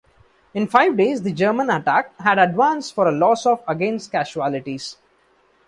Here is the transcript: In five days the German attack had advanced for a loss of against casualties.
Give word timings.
In 0.55 0.65
five 0.65 0.97
days 0.97 1.21
the 1.21 1.31
German 1.31 1.69
attack 1.69 2.19
had 2.19 2.39
advanced 2.39 2.95
for 2.95 3.07
a 3.07 3.11
loss 3.11 3.45
of 3.45 3.61
against 3.67 4.11
casualties. 4.11 4.97